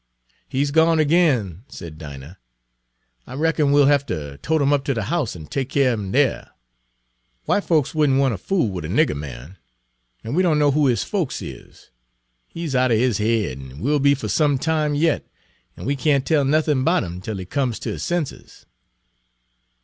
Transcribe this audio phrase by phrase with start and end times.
[0.49, 2.39] "He 's gone ag'in," said Dinah.
[3.27, 6.11] "I reckon we'll hefter tote 'im up ter de house and take keer er 'im
[6.11, 6.49] dere.
[7.47, 9.57] W'ite folks would n't want ter fool wid a nigger man,
[10.23, 11.91] an' we doan know who his folks is.
[12.47, 15.27] He 's outer his head an' will be fer some time yet,
[15.77, 18.65] an' we can't tell nuthin' 'bout 'im tel he comes ter his senses."